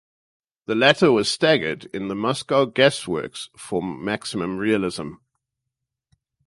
The 0.65 0.73
latter 0.73 1.11
was 1.11 1.29
staged 1.29 1.85
in 1.93 2.07
the 2.07 2.15
Moscow 2.15 2.65
Gas 2.65 3.07
Works, 3.07 3.51
for 3.55 3.83
maximum 3.83 4.57
realism. 4.57 5.09